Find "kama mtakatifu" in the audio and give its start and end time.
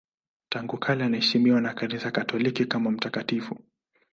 2.65-3.59